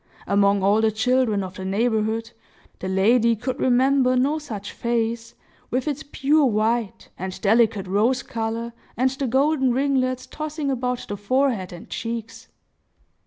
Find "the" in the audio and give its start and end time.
0.81-0.89, 1.57-1.63, 2.79-2.87, 9.11-9.27, 11.07-11.17